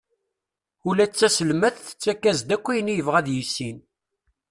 [0.87, 3.77] Ula d taselmadt tettak-as-d akk ayen i yebɣa ad yissin.